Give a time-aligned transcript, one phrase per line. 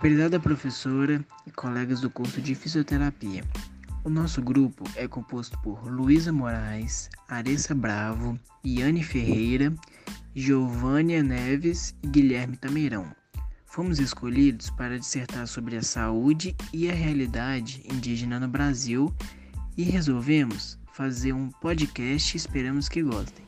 [0.00, 3.42] Prezada professora e colegas do curso de fisioterapia,
[4.04, 9.74] o nosso grupo é composto por Luísa Moraes, Aressa Bravo, Iane Ferreira,
[10.36, 13.10] Giovânia Neves e Guilherme Tameirão.
[13.66, 19.12] Fomos escolhidos para dissertar sobre a saúde e a realidade indígena no Brasil
[19.76, 22.36] e resolvemos fazer um podcast.
[22.36, 23.47] Esperamos que gostem.